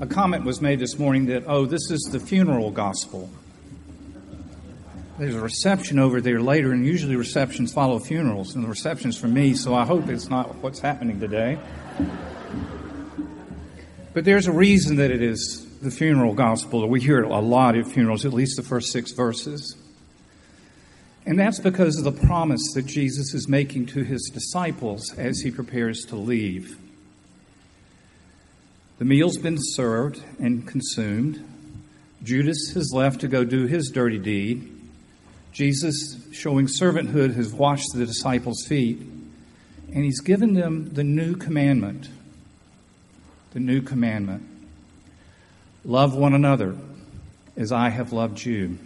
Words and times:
a 0.00 0.06
comment 0.06 0.44
was 0.46 0.62
made 0.62 0.78
this 0.78 0.98
morning 0.98 1.26
that, 1.26 1.44
oh, 1.46 1.66
this 1.66 1.90
is 1.90 2.08
the 2.10 2.18
funeral 2.18 2.70
gospel. 2.70 3.28
There's 5.18 5.34
a 5.34 5.40
reception 5.40 5.98
over 5.98 6.22
there 6.22 6.40
later, 6.40 6.72
and 6.72 6.86
usually 6.86 7.16
receptions 7.16 7.74
follow 7.74 7.98
funerals, 7.98 8.54
and 8.54 8.64
the 8.64 8.68
reception's 8.68 9.18
for 9.18 9.28
me, 9.28 9.52
so 9.52 9.74
I 9.74 9.84
hope 9.84 10.08
it's 10.08 10.30
not 10.30 10.54
what's 10.56 10.80
happening 10.80 11.20
today. 11.20 11.58
But 14.14 14.24
there's 14.24 14.46
a 14.46 14.52
reason 14.52 14.96
that 14.96 15.10
it 15.10 15.22
is 15.22 15.66
the 15.80 15.90
funeral 15.90 16.32
gospel. 16.32 16.88
We 16.88 17.02
hear 17.02 17.20
it 17.20 17.30
a 17.30 17.38
lot 17.38 17.76
at 17.76 17.86
funerals, 17.86 18.24
at 18.24 18.32
least 18.32 18.56
the 18.56 18.62
first 18.62 18.92
six 18.92 19.12
verses. 19.12 19.76
And 21.26 21.38
that's 21.38 21.60
because 21.60 21.98
of 21.98 22.04
the 22.04 22.26
promise 22.26 22.72
that 22.74 22.86
Jesus 22.86 23.34
is 23.34 23.46
making 23.46 23.86
to 23.86 24.02
his 24.02 24.30
disciples 24.32 25.12
as 25.18 25.40
he 25.40 25.50
prepares 25.50 26.06
to 26.06 26.16
leave. 26.16 26.78
The 29.00 29.06
meal's 29.06 29.38
been 29.38 29.56
served 29.58 30.22
and 30.38 30.68
consumed. 30.68 31.42
Judas 32.22 32.72
has 32.74 32.92
left 32.92 33.22
to 33.22 33.28
go 33.28 33.44
do 33.44 33.64
his 33.64 33.88
dirty 33.88 34.18
deed. 34.18 34.78
Jesus, 35.52 36.18
showing 36.32 36.66
servanthood, 36.66 37.34
has 37.34 37.50
washed 37.50 37.94
the 37.94 38.04
disciples' 38.04 38.66
feet, 38.68 38.98
and 38.98 40.04
he's 40.04 40.20
given 40.20 40.52
them 40.52 40.90
the 40.92 41.02
new 41.02 41.34
commandment. 41.34 42.10
The 43.54 43.60
new 43.60 43.80
commandment 43.80 44.46
love 45.82 46.14
one 46.14 46.34
another 46.34 46.76
as 47.56 47.72
I 47.72 47.88
have 47.88 48.12
loved 48.12 48.44
you. 48.44 48.78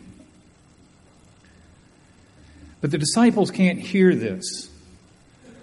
But 2.80 2.92
the 2.92 2.98
disciples 2.98 3.50
can't 3.50 3.80
hear 3.80 4.14
this. 4.14 4.70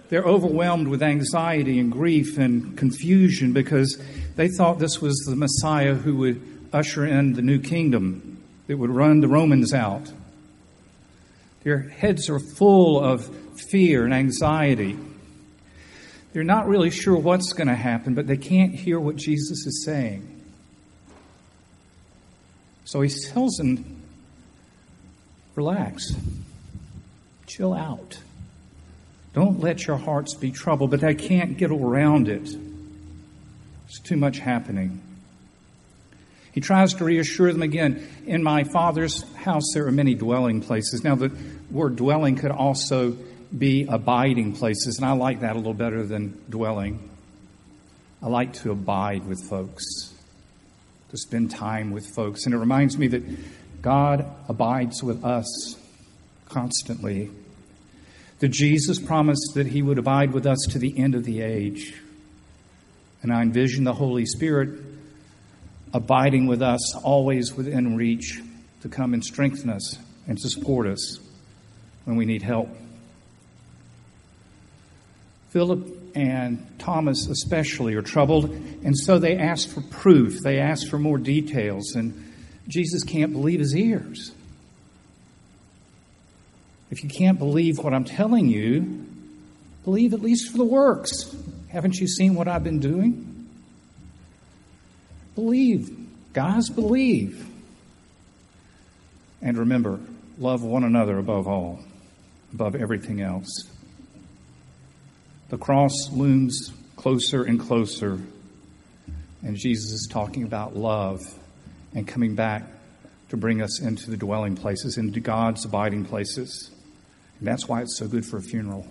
They're 0.09 0.25
overwhelmed 0.25 0.89
with 0.89 1.01
anxiety 1.01 1.79
and 1.79 1.89
grief 1.89 2.37
and 2.37 2.77
confusion 2.77 3.53
because 3.53 3.97
they 4.35 4.47
thought 4.47 4.79
this 4.79 5.01
was 5.01 5.15
the 5.27 5.35
Messiah 5.35 5.93
who 5.93 6.17
would 6.17 6.41
usher 6.73 7.05
in 7.05 7.33
the 7.33 7.41
new 7.41 7.59
kingdom 7.59 8.41
that 8.67 8.77
would 8.77 8.89
run 8.89 9.19
the 9.19 9.27
Romans 9.27 9.73
out. 9.73 10.11
Their 11.63 11.79
heads 11.79 12.29
are 12.29 12.39
full 12.39 13.03
of 13.03 13.29
fear 13.69 14.05
and 14.05 14.13
anxiety. 14.13 14.97
They're 16.33 16.43
not 16.43 16.67
really 16.67 16.89
sure 16.89 17.17
what's 17.17 17.53
going 17.53 17.67
to 17.67 17.75
happen, 17.75 18.15
but 18.15 18.25
they 18.25 18.37
can't 18.37 18.73
hear 18.73 18.99
what 18.99 19.17
Jesus 19.17 19.65
is 19.65 19.83
saying. 19.85 20.27
So 22.85 23.01
he 23.01 23.09
tells 23.09 23.55
them, 23.57 24.01
relax, 25.55 26.13
chill 27.47 27.73
out. 27.73 28.19
Don't 29.33 29.59
let 29.59 29.87
your 29.87 29.97
hearts 29.97 30.35
be 30.35 30.51
troubled, 30.51 30.91
but 30.91 31.01
they 31.01 31.15
can't 31.15 31.57
get 31.57 31.71
around 31.71 32.27
it. 32.27 32.49
Too 34.11 34.17
much 34.17 34.39
happening. 34.39 34.99
He 36.51 36.59
tries 36.59 36.95
to 36.95 37.05
reassure 37.05 37.53
them 37.53 37.61
again 37.61 38.05
in 38.25 38.43
my 38.43 38.65
Father's 38.65 39.23
house 39.35 39.63
there 39.73 39.87
are 39.87 39.91
many 39.93 40.15
dwelling 40.15 40.59
places. 40.59 41.01
Now, 41.01 41.15
the 41.15 41.31
word 41.69 41.95
dwelling 41.95 42.35
could 42.35 42.51
also 42.51 43.15
be 43.57 43.85
abiding 43.87 44.57
places, 44.57 44.97
and 44.97 45.05
I 45.05 45.13
like 45.13 45.39
that 45.39 45.55
a 45.55 45.57
little 45.57 45.73
better 45.73 46.05
than 46.05 46.43
dwelling. 46.49 47.09
I 48.21 48.27
like 48.27 48.51
to 48.55 48.71
abide 48.71 49.25
with 49.25 49.47
folks, 49.49 49.85
to 51.11 51.17
spend 51.17 51.51
time 51.51 51.91
with 51.91 52.05
folks. 52.13 52.43
And 52.43 52.53
it 52.53 52.57
reminds 52.57 52.97
me 52.97 53.07
that 53.07 53.81
God 53.81 54.25
abides 54.49 55.01
with 55.01 55.23
us 55.23 55.77
constantly. 56.49 57.31
That 58.39 58.49
Jesus 58.49 58.99
promised 58.99 59.53
that 59.55 59.67
He 59.67 59.81
would 59.81 59.97
abide 59.97 60.33
with 60.33 60.45
us 60.45 60.59
to 60.71 60.79
the 60.79 60.99
end 60.99 61.15
of 61.15 61.23
the 61.23 61.41
age. 61.41 61.93
And 63.23 63.31
I 63.31 63.41
envision 63.41 63.83
the 63.83 63.93
Holy 63.93 64.25
Spirit 64.25 64.79
abiding 65.93 66.47
with 66.47 66.61
us, 66.61 66.95
always 66.95 67.53
within 67.53 67.95
reach, 67.95 68.41
to 68.81 68.89
come 68.89 69.13
and 69.13 69.23
strengthen 69.23 69.69
us 69.69 69.97
and 70.27 70.37
to 70.39 70.49
support 70.49 70.87
us 70.87 71.19
when 72.05 72.15
we 72.15 72.25
need 72.25 72.41
help. 72.41 72.69
Philip 75.49 75.85
and 76.15 76.65
Thomas, 76.79 77.27
especially, 77.27 77.95
are 77.95 78.01
troubled, 78.01 78.45
and 78.83 78.97
so 78.97 79.19
they 79.19 79.37
ask 79.37 79.69
for 79.69 79.81
proof. 79.81 80.39
They 80.41 80.59
ask 80.59 80.87
for 80.87 80.97
more 80.97 81.17
details, 81.17 81.95
and 81.95 82.33
Jesus 82.67 83.03
can't 83.03 83.33
believe 83.33 83.59
his 83.59 83.75
ears. 83.75 84.31
If 86.89 87.03
you 87.03 87.09
can't 87.09 87.37
believe 87.37 87.79
what 87.79 87.93
I'm 87.93 88.03
telling 88.03 88.47
you, 88.47 89.05
believe 89.83 90.13
at 90.13 90.21
least 90.21 90.51
for 90.51 90.57
the 90.57 90.65
works. 90.65 91.35
Haven't 91.71 91.95
you 91.95 92.07
seen 92.07 92.35
what 92.35 92.47
I've 92.49 92.63
been 92.63 92.79
doing? 92.79 93.47
Believe. 95.35 95.97
Guys, 96.33 96.69
believe. 96.69 97.47
And 99.41 99.57
remember, 99.57 99.99
love 100.37 100.63
one 100.63 100.83
another 100.83 101.17
above 101.17 101.47
all, 101.47 101.79
above 102.53 102.75
everything 102.75 103.21
else. 103.21 103.69
The 105.49 105.57
cross 105.57 106.09
looms 106.11 106.71
closer 106.95 107.43
and 107.43 107.59
closer, 107.59 108.19
and 109.41 109.55
Jesus 109.55 109.91
is 109.91 110.07
talking 110.11 110.43
about 110.43 110.75
love 110.75 111.19
and 111.95 112.07
coming 112.07 112.35
back 112.35 112.63
to 113.29 113.37
bring 113.37 113.61
us 113.61 113.81
into 113.81 114.11
the 114.11 114.17
dwelling 114.17 114.55
places, 114.55 114.97
into 114.97 115.21
God's 115.21 115.65
abiding 115.65 116.05
places. 116.05 116.69
And 117.39 117.47
that's 117.47 117.67
why 117.67 117.81
it's 117.81 117.97
so 117.97 118.07
good 118.07 118.25
for 118.25 118.37
a 118.37 118.41
funeral, 118.41 118.85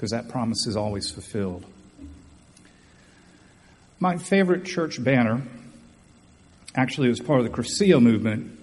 because 0.00 0.12
that 0.12 0.30
promise 0.30 0.66
is 0.66 0.78
always 0.78 1.10
fulfilled. 1.10 1.62
My 3.98 4.16
favorite 4.16 4.64
church 4.64 5.02
banner 5.04 5.42
actually 6.74 7.10
was 7.10 7.20
part 7.20 7.40
of 7.40 7.44
the 7.44 7.52
Cursillo 7.52 8.00
movement, 8.00 8.58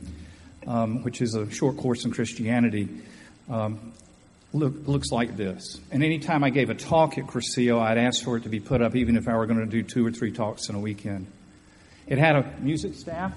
um, 0.66 1.04
which 1.04 1.22
is 1.22 1.36
a 1.36 1.48
short 1.52 1.78
course 1.78 2.06
in 2.06 2.12
Christianity. 2.12 2.90
Um, 3.52 3.94
look, 4.52 4.88
looks 4.88 5.12
like 5.12 5.38
this. 5.38 5.80
And 5.92 6.04
anytime 6.04 6.44
I 6.44 6.50
gave 6.50 6.72
a 6.72 6.74
talk 6.74 7.20
at 7.20 7.28
Cursillo, 7.28 7.80
I'd 7.80 8.00
ask 8.00 8.24
for 8.24 8.38
it 8.38 8.44
to 8.44 8.50
be 8.50 8.60
put 8.60 8.82
up, 8.82 8.96
even 8.96 9.16
if 9.16 9.28
I 9.28 9.38
were 9.38 9.46
going 9.46 9.60
to 9.60 9.68
do 9.68 9.84
two 9.84 10.04
or 10.04 10.12
three 10.12 10.32
talks 10.32 10.70
in 10.70 10.76
a 10.76 10.80
weekend. 10.80 11.28
It 12.08 12.18
had 12.18 12.36
a 12.36 12.52
music 12.62 12.96
staff 12.96 13.32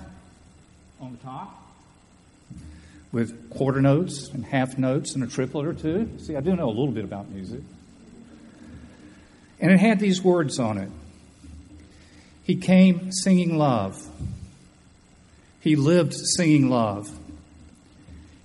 on 1.02 1.12
the 1.12 1.18
top 1.18 1.54
with 3.12 3.50
quarter 3.50 3.82
notes 3.82 4.30
and 4.30 4.42
half 4.42 4.78
notes 4.78 5.14
and 5.14 5.22
a 5.22 5.26
triplet 5.26 5.66
or 5.66 5.74
two. 5.74 6.18
See, 6.18 6.34
I 6.34 6.40
do 6.40 6.56
know 6.56 6.66
a 6.66 6.70
little 6.70 6.92
bit 6.92 7.04
about 7.04 7.28
music. 7.28 7.60
And 9.60 9.70
it 9.70 9.78
had 9.78 10.00
these 10.00 10.22
words 10.22 10.58
on 10.58 10.78
it 10.78 10.90
he 12.50 12.56
came 12.56 13.12
singing 13.12 13.58
love. 13.58 14.08
He 15.60 15.76
lived 15.76 16.14
singing 16.36 16.68
love. 16.68 17.08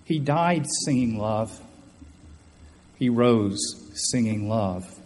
He 0.03 0.19
died 0.19 0.67
singing 0.83 1.17
love. 1.17 1.59
He 2.99 3.09
rose 3.09 3.59
singing 3.95 4.47
love. 4.47 4.99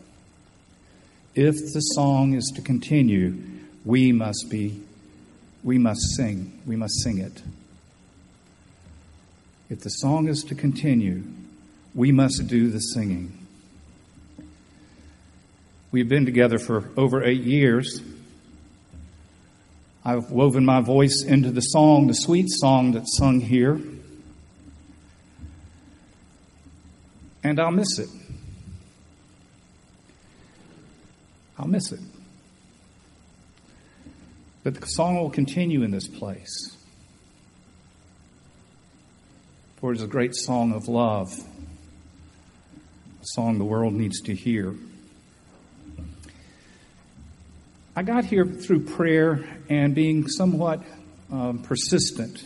If 1.34 1.56
the 1.56 1.80
song 1.80 2.34
is 2.34 2.52
to 2.58 2.62
continue, 2.62 3.42
we 3.86 4.12
must 4.12 4.48
be, 4.50 4.84
we 5.64 5.78
must 5.78 6.02
sing. 6.18 6.60
We 6.68 6.76
must 6.76 7.02
sing 7.02 7.20
it. 7.20 7.42
If 9.70 9.80
the 9.80 9.90
song 9.90 10.28
is 10.28 10.44
to 10.44 10.56
continue, 10.56 11.24
we 11.96 12.12
must 12.12 12.48
do 12.48 12.70
the 12.70 12.80
singing. 12.80 13.48
We've 15.92 16.08
been 16.08 16.26
together 16.26 16.60
for 16.60 16.88
over 16.98 17.24
eight 17.24 17.42
years. 17.42 18.02
I've 20.06 20.30
woven 20.30 20.64
my 20.64 20.82
voice 20.82 21.24
into 21.26 21.50
the 21.52 21.62
song, 21.62 22.08
the 22.08 22.14
sweet 22.14 22.48
song 22.50 22.92
that's 22.92 23.18
sung 23.18 23.40
here. 23.40 23.80
And 27.44 27.60
I'll 27.60 27.72
miss 27.72 27.98
it. 27.98 28.10
I'll 31.58 31.68
miss 31.68 31.92
it. 31.92 32.00
But 34.64 34.80
the 34.80 34.86
song 34.86 35.18
will 35.18 35.32
continue 35.32 35.82
in 35.82 35.92
this 35.92 36.08
place. 36.08 36.78
For 39.78 39.92
it 39.92 39.96
is 39.96 40.04
a 40.04 40.08
great 40.08 40.36
song 40.36 40.74
of 40.74 40.88
love, 40.88 41.32
a 43.22 43.26
song 43.26 43.58
the 43.58 43.66
world 43.66 43.94
needs 43.94 44.22
to 44.22 44.36
hear. 44.36 44.76
I 48.00 48.02
got 48.02 48.24
here 48.24 48.46
through 48.46 48.86
prayer 48.86 49.44
and 49.68 49.94
being 49.94 50.30
somewhat 50.30 50.82
um, 51.30 51.60
persistent. 51.60 52.42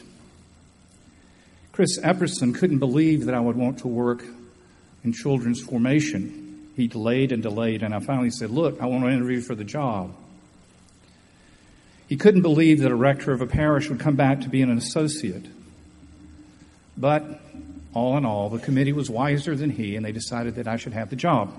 Chris 1.71 1.99
Epperson 1.99 2.55
couldn't 2.55 2.79
believe 2.79 3.25
that 3.25 3.35
I 3.35 3.39
would 3.39 3.55
want 3.55 3.77
to 3.81 3.87
work 3.87 4.25
in 5.03 5.13
children's 5.13 5.61
formation. 5.61 6.71
He 6.75 6.87
delayed 6.87 7.31
and 7.31 7.43
delayed, 7.43 7.83
and 7.83 7.93
I 7.93 7.99
finally 7.99 8.31
said, 8.31 8.49
Look, 8.49 8.81
I 8.81 8.87
want 8.87 9.03
to 9.03 9.11
interview 9.11 9.41
for 9.41 9.53
the 9.53 9.63
job. 9.63 10.15
He 12.07 12.17
couldn't 12.17 12.41
believe 12.41 12.79
that 12.79 12.91
a 12.91 12.95
rector 12.95 13.31
of 13.31 13.41
a 13.41 13.45
parish 13.45 13.89
would 13.89 13.99
come 13.99 14.15
back 14.15 14.41
to 14.41 14.49
be 14.49 14.63
an 14.63 14.75
associate. 14.75 15.45
But 16.97 17.25
all 17.93 18.17
in 18.17 18.25
all, 18.25 18.49
the 18.49 18.57
committee 18.57 18.91
was 18.91 19.07
wiser 19.07 19.55
than 19.55 19.69
he, 19.69 19.97
and 19.97 20.03
they 20.03 20.13
decided 20.13 20.55
that 20.55 20.67
I 20.67 20.77
should 20.77 20.93
have 20.93 21.11
the 21.11 21.15
job. 21.15 21.53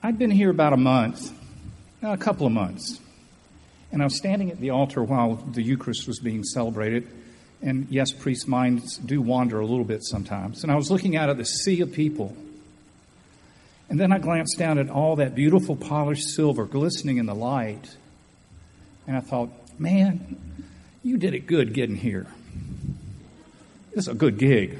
I'd 0.00 0.16
been 0.16 0.30
here 0.30 0.50
about 0.50 0.72
a 0.72 0.76
month, 0.76 1.32
a 2.02 2.16
couple 2.16 2.46
of 2.46 2.52
months, 2.52 3.00
and 3.90 4.00
I 4.00 4.04
was 4.04 4.16
standing 4.16 4.48
at 4.50 4.60
the 4.60 4.70
altar 4.70 5.02
while 5.02 5.34
the 5.34 5.60
Eucharist 5.60 6.06
was 6.06 6.20
being 6.20 6.44
celebrated. 6.44 7.08
And 7.62 7.88
yes, 7.90 8.12
priests' 8.12 8.46
minds 8.46 8.96
do 8.98 9.20
wander 9.20 9.58
a 9.58 9.66
little 9.66 9.84
bit 9.84 10.04
sometimes. 10.04 10.62
And 10.62 10.70
I 10.70 10.76
was 10.76 10.92
looking 10.92 11.16
out 11.16 11.30
at 11.30 11.36
the 11.36 11.44
sea 11.44 11.80
of 11.80 11.92
people. 11.92 12.36
And 13.88 13.98
then 13.98 14.12
I 14.12 14.18
glanced 14.18 14.56
down 14.56 14.78
at 14.78 14.88
all 14.88 15.16
that 15.16 15.34
beautiful 15.34 15.74
polished 15.74 16.28
silver 16.28 16.64
glistening 16.66 17.16
in 17.16 17.26
the 17.26 17.34
light. 17.34 17.96
And 19.08 19.16
I 19.16 19.20
thought, 19.20 19.50
man, 19.80 20.36
you 21.02 21.16
did 21.16 21.34
it 21.34 21.46
good 21.48 21.72
getting 21.72 21.96
here. 21.96 22.28
This 23.94 24.04
is 24.04 24.08
a 24.08 24.14
good 24.14 24.38
gig. 24.38 24.78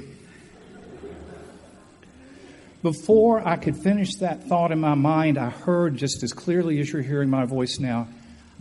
Before 2.81 3.45
I 3.45 3.57
could 3.57 3.75
finish 3.75 4.15
that 4.15 4.43
thought 4.43 4.71
in 4.71 4.79
my 4.79 4.95
mind, 4.95 5.37
I 5.37 5.49
heard 5.49 5.97
just 5.97 6.23
as 6.23 6.31
clearly 6.31 6.79
as 6.79 6.91
you're 6.91 7.01
hearing 7.01 7.29
my 7.29 7.45
voice 7.45 7.79
now 7.79 8.07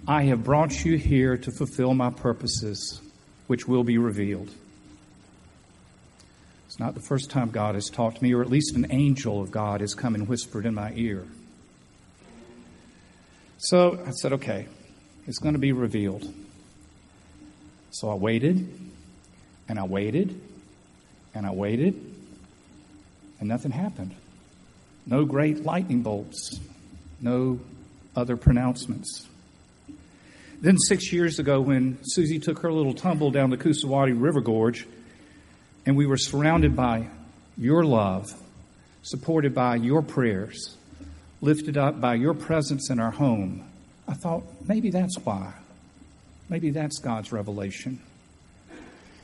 I 0.06 0.22
have 0.24 0.44
brought 0.44 0.84
you 0.86 0.96
here 0.96 1.36
to 1.36 1.50
fulfill 1.50 1.92
my 1.92 2.10
purposes, 2.10 3.00
which 3.46 3.68
will 3.68 3.84
be 3.84 3.98
revealed. 3.98 4.50
It's 6.66 6.78
not 6.78 6.94
the 6.94 7.00
first 7.00 7.30
time 7.30 7.50
God 7.50 7.74
has 7.74 7.90
talked 7.90 8.18
to 8.18 8.22
me, 8.22 8.32
or 8.32 8.40
at 8.40 8.48
least 8.48 8.74
an 8.74 8.86
angel 8.90 9.42
of 9.42 9.50
God 9.50 9.82
has 9.82 9.94
come 9.94 10.14
and 10.14 10.26
whispered 10.26 10.64
in 10.64 10.74
my 10.74 10.92
ear. 10.94 11.26
So 13.58 14.02
I 14.06 14.10
said, 14.12 14.32
okay, 14.34 14.66
it's 15.26 15.38
going 15.38 15.54
to 15.54 15.60
be 15.60 15.72
revealed. 15.72 16.32
So 17.90 18.08
I 18.08 18.14
waited, 18.14 18.66
and 19.68 19.78
I 19.78 19.84
waited, 19.84 20.40
and 21.34 21.46
I 21.46 21.50
waited, 21.50 22.17
and 23.40 23.48
nothing 23.48 23.70
happened. 23.70 24.14
No 25.06 25.24
great 25.24 25.64
lightning 25.64 26.02
bolts, 26.02 26.60
no 27.20 27.60
other 28.14 28.36
pronouncements. 28.36 29.26
Then, 30.60 30.76
six 30.76 31.12
years 31.12 31.38
ago, 31.38 31.60
when 31.60 31.98
Susie 32.02 32.40
took 32.40 32.60
her 32.60 32.72
little 32.72 32.94
tumble 32.94 33.30
down 33.30 33.50
the 33.50 33.56
Coosawattee 33.56 34.20
River 34.20 34.40
Gorge, 34.40 34.86
and 35.86 35.96
we 35.96 36.04
were 36.04 36.16
surrounded 36.16 36.74
by 36.74 37.08
your 37.56 37.84
love, 37.84 38.26
supported 39.02 39.54
by 39.54 39.76
your 39.76 40.02
prayers, 40.02 40.76
lifted 41.40 41.78
up 41.78 42.00
by 42.00 42.14
your 42.14 42.34
presence 42.34 42.90
in 42.90 42.98
our 42.98 43.12
home, 43.12 43.64
I 44.08 44.14
thought 44.14 44.42
maybe 44.66 44.90
that's 44.90 45.16
why. 45.22 45.52
Maybe 46.48 46.70
that's 46.70 46.98
God's 46.98 47.30
revelation. 47.30 48.00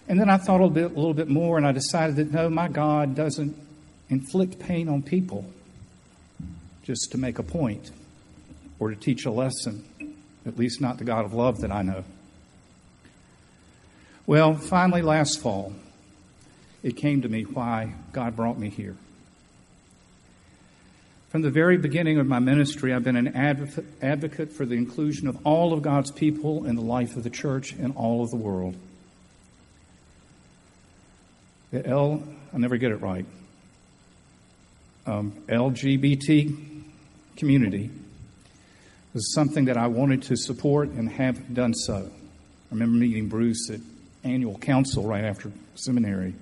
And 0.07 0.21
then 0.21 0.29
I 0.29 0.37
thought 0.37 0.61
a 0.61 0.65
little 0.65 0.71
bit, 0.71 0.93
a 0.93 0.95
little 0.95 1.15
bit 1.15 1.29
more, 1.29 1.57
and 1.57 1.67
I 1.67 1.73
decided 1.73 2.17
that 2.17 2.33
no, 2.33 2.51
my 2.51 2.69
God 2.69 3.15
doesn't 3.15 3.57
inflict 4.09 4.59
pain 4.59 4.89
on 4.89 5.03
people 5.03 5.45
just 6.83 7.13
to 7.13 7.19
make 7.19 7.39
a 7.39 7.43
point 7.43 7.91
or 8.79 8.91
to 8.91 8.97
teach 8.97 9.25
a 9.25 9.31
lesson, 9.31 9.85
at 10.47 10.59
least 10.59 10.81
not 10.81 10.99
the 10.99 11.05
God 11.05 11.25
of 11.25 11.33
love 11.33 11.61
that 11.61 11.71
I 11.71 11.83
know. 11.83 12.05
Well, 14.27 14.55
finally, 14.55 15.03
last 15.03 15.41
fall, 15.41 15.75
it 16.83 16.97
came 16.97 17.23
to 17.23 17.29
me 17.29 17.43
why 17.43 17.95
God 18.13 18.37
brought 18.37 18.59
me 18.59 18.71
here. 18.71 18.97
From 21.31 21.43
the 21.43 21.51
very 21.51 21.77
beginning 21.77 22.19
of 22.19 22.27
my 22.27 22.39
ministry, 22.39 22.95
I've 22.95 23.03
been 23.03 23.17
an 23.17 23.35
advocate 24.01 24.53
for 24.53 24.65
the 24.65 24.77
inclusion 24.77 25.27
of 25.27 25.37
all 25.45 25.73
of 25.73 25.83
God's 25.83 26.11
people 26.11 26.65
in 26.65 26.77
the 26.77 26.83
life 26.83 27.17
of 27.17 27.25
the 27.25 27.31
church 27.31 27.73
and 27.73 27.95
all 27.97 28.23
of 28.23 28.31
the 28.31 28.37
world. 28.37 28.77
The 31.73 31.85
L, 31.87 32.23
I 32.53 32.59
never 32.59 32.77
get 32.77 32.93
it 32.93 33.01
right, 33.01 33.27
um, 35.07 35.33
LGBT 35.49 36.83
community 37.37 37.91
was 39.13 39.33
something 39.35 39.67
that 39.67 39.77
I 39.77 39.87
wanted 39.87 40.23
to 40.25 40.37
support 40.37 40.89
and 40.91 41.09
have 41.11 41.55
done 41.55 41.75
so. 41.75 42.11
I 42.11 42.75
remember 42.75 42.99
meeting 42.99 43.29
Bruce 43.29 43.71
at 43.71 43.81
annual 44.25 44.59
council 44.59 45.05
right 45.05 45.25
after 45.25 45.53
seminary. 45.75 46.35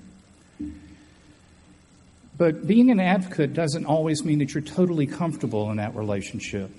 But 2.39 2.67
being 2.67 2.91
an 2.91 2.99
advocate 2.99 3.53
doesn't 3.53 3.85
always 3.85 4.25
mean 4.25 4.39
that 4.39 4.55
you're 4.55 4.63
totally 4.63 5.07
comfortable 5.07 5.71
in 5.71 5.77
that 5.77 5.95
relationship. 5.95 6.71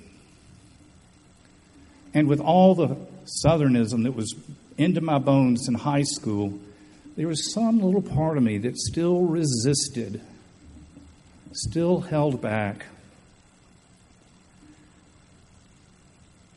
And 2.14 2.28
with 2.28 2.40
all 2.40 2.76
the 2.76 2.98
Southernism 3.46 4.04
that 4.04 4.16
was 4.16 4.34
into 4.78 5.02
my 5.02 5.20
bones 5.20 5.68
in 5.68 5.76
high 5.76 6.04
school, 6.04 6.60
there 7.16 7.28
was 7.28 7.54
some 7.54 7.80
little 7.80 8.02
part 8.02 8.38
of 8.38 8.44
me 8.44 8.58
that 8.60 8.78
still 8.78 9.22
resisted, 9.22 10.22
still 11.54 12.02
held 12.02 12.42
back. 12.42 12.86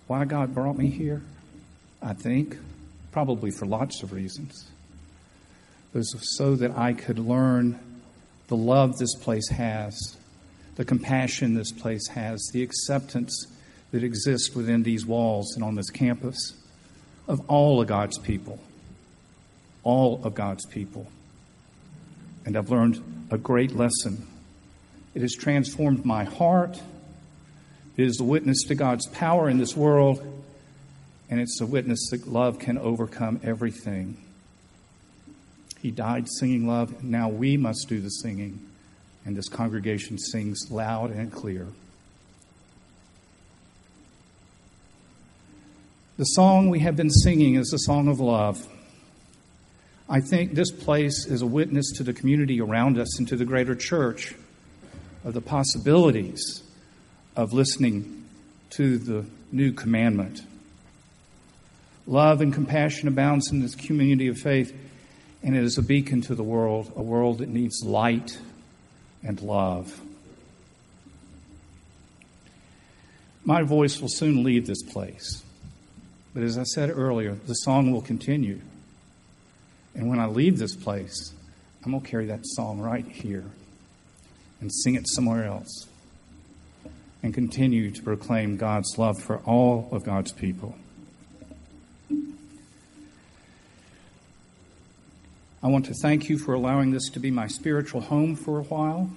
Why 0.06 0.24
God 0.24 0.54
brought 0.54 0.78
me 0.78 0.88
here? 0.88 1.22
I 2.02 2.12
think, 2.12 2.56
probably 3.12 3.50
for 3.50 3.66
lots 3.66 4.02
of 4.02 4.12
reasons, 4.12 4.66
was 5.92 6.14
so 6.36 6.54
that 6.56 6.76
I 6.76 6.92
could 6.92 7.18
learn 7.18 7.78
the 8.48 8.56
love 8.56 8.98
this 8.98 9.14
place 9.14 9.48
has, 9.48 10.16
the 10.76 10.84
compassion 10.84 11.54
this 11.54 11.72
place 11.72 12.06
has, 12.08 12.50
the 12.52 12.62
acceptance 12.62 13.46
that 13.90 14.04
exists 14.04 14.54
within 14.54 14.82
these 14.82 15.06
walls 15.06 15.54
and 15.54 15.64
on 15.64 15.74
this 15.74 15.90
campus 15.90 16.52
of 17.26 17.40
all 17.48 17.80
of 17.80 17.88
God's 17.88 18.18
people. 18.18 18.58
All 19.82 20.20
of 20.22 20.34
God's 20.34 20.66
people. 20.66 21.06
And 22.44 22.56
I've 22.56 22.70
learned 22.70 23.02
a 23.30 23.38
great 23.38 23.72
lesson. 23.72 24.26
It 25.16 25.22
has 25.22 25.34
transformed 25.34 26.04
my 26.04 26.24
heart. 26.24 26.78
It 27.96 28.04
is 28.04 28.20
a 28.20 28.24
witness 28.24 28.64
to 28.64 28.74
God's 28.74 29.06
power 29.06 29.48
in 29.48 29.56
this 29.56 29.74
world, 29.74 30.20
and 31.30 31.40
it's 31.40 31.58
a 31.58 31.64
witness 31.64 32.10
that 32.10 32.28
love 32.28 32.58
can 32.58 32.76
overcome 32.76 33.40
everything. 33.42 34.18
He 35.80 35.90
died 35.90 36.28
singing 36.28 36.66
love. 36.66 37.02
Now 37.02 37.30
we 37.30 37.56
must 37.56 37.88
do 37.88 37.98
the 37.98 38.10
singing. 38.10 38.60
And 39.24 39.34
this 39.34 39.48
congregation 39.48 40.18
sings 40.18 40.70
loud 40.70 41.10
and 41.12 41.32
clear. 41.32 41.66
The 46.18 46.24
song 46.24 46.68
we 46.68 46.80
have 46.80 46.94
been 46.94 47.08
singing 47.10 47.54
is 47.54 47.68
the 47.68 47.78
song 47.78 48.08
of 48.08 48.20
love. 48.20 48.68
I 50.10 50.20
think 50.20 50.52
this 50.52 50.70
place 50.70 51.24
is 51.26 51.40
a 51.40 51.46
witness 51.46 51.92
to 51.92 52.02
the 52.02 52.12
community 52.12 52.60
around 52.60 52.98
us 52.98 53.18
and 53.18 53.26
to 53.28 53.36
the 53.36 53.46
greater 53.46 53.74
church 53.74 54.34
of 55.26 55.34
the 55.34 55.40
possibilities 55.40 56.62
of 57.34 57.52
listening 57.52 58.24
to 58.70 58.96
the 58.96 59.26
new 59.50 59.72
commandment. 59.72 60.40
Love 62.06 62.40
and 62.40 62.54
compassion 62.54 63.08
abounds 63.08 63.50
in 63.50 63.60
this 63.60 63.74
community 63.74 64.28
of 64.28 64.38
faith 64.38 64.72
and 65.42 65.56
it 65.56 65.64
is 65.64 65.78
a 65.78 65.82
beacon 65.82 66.22
to 66.22 66.34
the 66.36 66.44
world, 66.44 66.92
a 66.96 67.02
world 67.02 67.38
that 67.38 67.48
needs 67.48 67.82
light 67.84 68.38
and 69.24 69.42
love. 69.42 70.00
My 73.44 73.62
voice 73.62 74.00
will 74.00 74.08
soon 74.08 74.44
leave 74.44 74.66
this 74.66 74.82
place. 74.82 75.42
But 76.34 76.44
as 76.44 76.56
I 76.56 76.62
said 76.62 76.90
earlier, 76.90 77.34
the 77.34 77.54
song 77.54 77.90
will 77.90 78.02
continue. 78.02 78.60
And 79.94 80.08
when 80.08 80.20
I 80.20 80.26
leave 80.26 80.58
this 80.58 80.76
place, 80.76 81.32
I'm 81.84 81.90
going 81.90 82.02
to 82.02 82.08
carry 82.08 82.26
that 82.26 82.40
song 82.44 82.78
right 82.78 83.06
here 83.06 83.44
and 84.60 84.72
sing 84.72 84.94
it 84.94 85.08
somewhere 85.08 85.44
else 85.44 85.86
and 87.22 87.34
continue 87.34 87.90
to 87.90 88.02
proclaim 88.02 88.56
God's 88.56 88.98
love 88.98 89.20
for 89.20 89.38
all 89.38 89.88
of 89.92 90.04
God's 90.04 90.32
people. 90.32 90.76
I 95.62 95.68
want 95.68 95.86
to 95.86 95.94
thank 95.94 96.28
you 96.28 96.38
for 96.38 96.54
allowing 96.54 96.92
this 96.92 97.08
to 97.10 97.18
be 97.18 97.30
my 97.30 97.48
spiritual 97.48 98.00
home 98.00 98.36
for 98.36 98.60
a 98.60 98.62
while. 98.62 99.10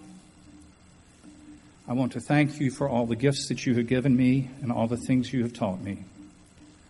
I 1.87 1.93
want 1.93 2.13
to 2.13 2.19
thank 2.19 2.59
you 2.59 2.71
for 2.71 2.89
all 2.89 3.05
the 3.05 3.15
gifts 3.15 3.49
that 3.49 3.65
you 3.65 3.75
have 3.75 3.87
given 3.87 4.15
me 4.15 4.49
and 4.61 4.71
all 4.71 4.87
the 4.87 4.97
things 4.97 5.31
you 5.31 5.43
have 5.43 5.53
taught 5.53 5.81
me. 5.81 6.03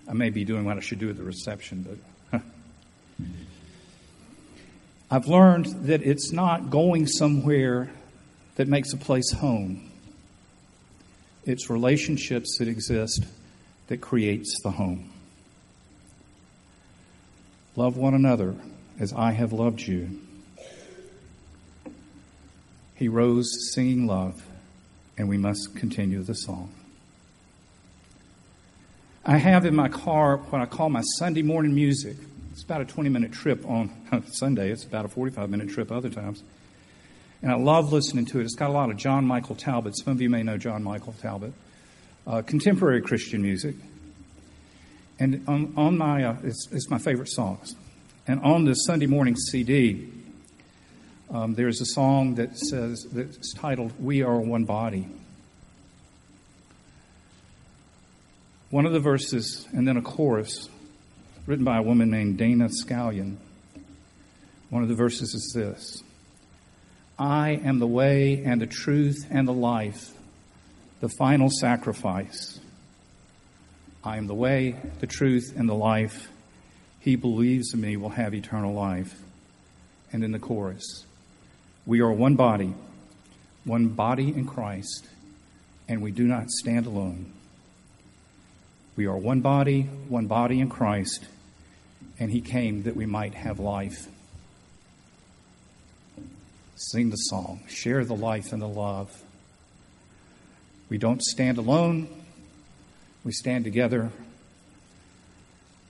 I 0.07 0.13
may 0.13 0.29
be 0.29 0.45
doing 0.45 0.65
what 0.65 0.77
I 0.77 0.79
should 0.79 0.99
do 0.99 1.09
at 1.09 1.17
the 1.17 1.23
reception, 1.23 1.99
but 2.31 2.41
I've 5.11 5.27
learned 5.27 5.65
that 5.87 6.03
it's 6.03 6.31
not 6.31 6.69
going 6.69 7.07
somewhere 7.07 7.89
that 8.59 8.67
makes 8.67 8.91
a 8.91 8.97
place 8.97 9.31
home. 9.31 9.89
It's 11.45 11.69
relationships 11.69 12.57
that 12.57 12.67
exist 12.67 13.23
that 13.87 14.01
creates 14.01 14.53
the 14.63 14.71
home. 14.71 15.09
Love 17.77 17.95
one 17.95 18.13
another 18.13 18.55
as 18.99 19.13
I 19.13 19.31
have 19.31 19.53
loved 19.53 19.79
you. 19.79 20.09
He 22.95 23.07
rose 23.07 23.49
singing 23.73 24.07
love, 24.07 24.45
and 25.17 25.29
we 25.29 25.37
must 25.37 25.77
continue 25.77 26.21
the 26.21 26.35
song. 26.35 26.69
I 29.25 29.37
have 29.37 29.65
in 29.65 29.73
my 29.73 29.87
car 29.87 30.35
what 30.35 30.61
I 30.61 30.65
call 30.65 30.89
my 30.89 31.03
Sunday 31.17 31.43
morning 31.43 31.73
music. 31.73 32.17
It's 32.51 32.63
about 32.63 32.81
a 32.81 32.85
20 32.85 33.07
minute 33.07 33.31
trip 33.31 33.65
on 33.65 33.89
Sunday, 34.33 34.69
it's 34.69 34.83
about 34.83 35.05
a 35.05 35.07
45 35.07 35.49
minute 35.49 35.69
trip 35.69 35.93
other 35.93 36.09
times. 36.09 36.43
And 37.41 37.51
I 37.51 37.55
love 37.55 37.93
listening 37.93 38.25
to 38.27 38.39
it. 38.39 38.43
It's 38.43 38.55
got 38.55 38.69
a 38.69 38.73
lot 38.73 38.89
of 38.89 38.97
John 38.97 39.25
Michael 39.25 39.55
Talbot. 39.55 39.97
Some 39.97 40.11
of 40.13 40.21
you 40.21 40.29
may 40.29 40.43
know 40.43 40.57
John 40.57 40.83
Michael 40.83 41.13
Talbot. 41.21 41.53
Uh, 42.27 42.41
contemporary 42.41 43.01
Christian 43.01 43.41
music. 43.41 43.75
And 45.19 45.43
on, 45.47 45.73
on 45.77 45.97
my, 45.97 46.23
uh, 46.23 46.35
it's, 46.43 46.67
it's, 46.71 46.89
my 46.89 46.97
favorite 46.97 47.29
songs. 47.29 47.75
And 48.27 48.41
on 48.41 48.65
the 48.65 48.73
Sunday 48.73 49.05
morning 49.05 49.35
CD, 49.35 50.09
um, 51.31 51.55
there's 51.55 51.81
a 51.81 51.85
song 51.85 52.35
that 52.35 52.57
says, 52.57 53.07
that's 53.11 53.53
titled, 53.53 53.93
We 53.99 54.21
Are 54.21 54.37
One 54.37 54.65
Body. 54.65 55.07
One 58.69 58.85
of 58.85 58.91
the 58.93 58.99
verses, 58.99 59.67
and 59.71 59.87
then 59.87 59.97
a 59.97 60.01
chorus, 60.01 60.69
written 61.47 61.65
by 61.65 61.77
a 61.77 61.81
woman 61.81 62.11
named 62.11 62.37
Dana 62.37 62.69
Scallon. 62.69 63.37
One 64.69 64.83
of 64.83 64.89
the 64.89 64.95
verses 64.95 65.33
is 65.33 65.51
this 65.55 66.03
I 67.19 67.59
am 67.65 67.79
the 67.79 67.87
way 67.87 68.43
and 68.45 68.61
the 68.61 68.65
truth 68.65 69.27
and 69.29 69.45
the 69.45 69.53
life, 69.53 70.13
the 71.01 71.09
final 71.09 71.49
sacrifice. 71.49 72.57
I 74.01 74.15
am 74.15 74.27
the 74.27 74.33
way, 74.33 74.77
the 75.01 75.07
truth, 75.07 75.53
and 75.57 75.67
the 75.67 75.75
life. 75.75 76.29
He 77.01 77.17
believes 77.17 77.73
in 77.73 77.81
me 77.81 77.97
will 77.97 78.09
have 78.09 78.33
eternal 78.33 78.73
life. 78.73 79.19
And 80.13 80.23
in 80.23 80.31
the 80.31 80.39
chorus, 80.39 81.05
we 81.85 81.99
are 81.99 82.11
one 82.11 82.35
body, 82.35 82.73
one 83.65 83.89
body 83.89 84.29
in 84.29 84.45
Christ, 84.47 85.05
and 85.89 86.01
we 86.01 86.11
do 86.11 86.23
not 86.23 86.49
stand 86.49 86.85
alone. 86.85 87.33
We 88.95 89.07
are 89.07 89.17
one 89.17 89.41
body, 89.41 89.81
one 90.07 90.27
body 90.27 90.61
in 90.61 90.69
Christ, 90.69 91.25
and 92.17 92.31
He 92.31 92.39
came 92.39 92.83
that 92.83 92.95
we 92.95 93.05
might 93.05 93.33
have 93.33 93.59
life. 93.59 94.07
Sing 96.81 97.09
the 97.09 97.17
song, 97.17 97.59
share 97.67 98.05
the 98.05 98.15
life 98.15 98.53
and 98.53 98.61
the 98.61 98.67
love. 98.67 99.11
We 100.87 100.97
don't 100.97 101.21
stand 101.21 101.57
alone, 101.57 102.07
we 103.25 103.33
stand 103.33 103.65
together. 103.65 104.11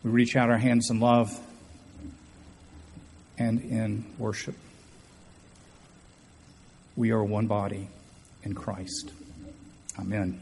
We 0.03 0.09
reach 0.09 0.35
out 0.35 0.49
our 0.49 0.57
hands 0.57 0.89
in 0.89 0.99
love 0.99 1.39
and 3.37 3.61
in 3.61 4.03
worship. 4.17 4.55
We 6.95 7.11
are 7.11 7.23
one 7.23 7.45
body 7.45 7.87
in 8.41 8.55
Christ. 8.55 9.11
Amen. 9.99 10.41